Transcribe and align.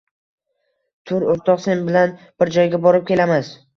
Tur 1.11 1.25
o`rtoq, 1.33 1.61
sen 1.67 1.83
bilan 1.91 2.17
bir 2.25 2.51
joyga 2.57 2.81
borib 2.87 3.07
kelamiz 3.11 3.53